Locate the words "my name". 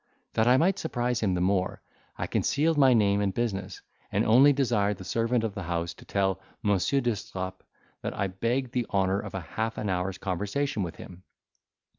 2.75-3.21